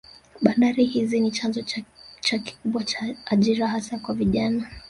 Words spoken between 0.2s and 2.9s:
Bandari hizi ni chanzo cha kikubwa